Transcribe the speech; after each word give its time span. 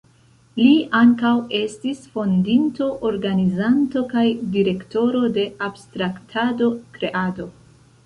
Li 0.59 0.69
ankaŭ 0.99 1.33
estis 1.57 2.01
fondinto, 2.15 2.89
organizanto 3.11 4.05
kaj 4.17 4.27
direktoro 4.59 5.25
de 5.39 5.49
Abstraktado-Kreado. 5.71 7.53